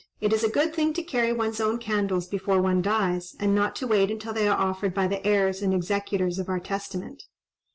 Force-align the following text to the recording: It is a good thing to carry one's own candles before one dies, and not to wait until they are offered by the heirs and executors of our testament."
It 0.19 0.33
is 0.33 0.43
a 0.43 0.49
good 0.49 0.73
thing 0.73 0.93
to 0.93 1.03
carry 1.03 1.31
one's 1.31 1.59
own 1.61 1.77
candles 1.77 2.27
before 2.27 2.59
one 2.59 2.81
dies, 2.81 3.35
and 3.39 3.53
not 3.53 3.75
to 3.75 3.85
wait 3.85 4.09
until 4.09 4.33
they 4.33 4.47
are 4.47 4.57
offered 4.57 4.95
by 4.95 5.05
the 5.05 5.23
heirs 5.23 5.61
and 5.61 5.75
executors 5.75 6.39
of 6.39 6.49
our 6.49 6.59
testament." 6.59 7.21